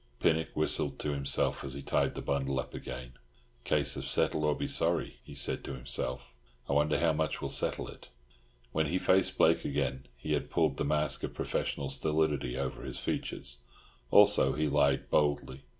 [0.19, 3.13] Pinnock whistled to himself as he tied the bundle up again.
[3.65, 6.23] "Case of settle or be sorry," he said to himself.
[6.67, 8.09] "I wonder how much will settle it?"
[8.71, 12.97] When he faced Blake again, he had pulled the mask of professional stolidity over his
[12.97, 13.59] features;
[14.09, 15.65] also he lied boldly.